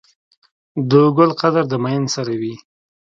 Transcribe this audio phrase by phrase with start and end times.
[0.89, 2.55] د ګل قدر د ميئن سره وي.